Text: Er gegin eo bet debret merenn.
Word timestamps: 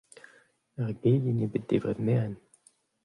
Er 0.81 0.87
gegin 1.01 1.41
eo 1.43 1.51
bet 1.53 1.67
debret 1.69 1.99
merenn. 2.05 2.35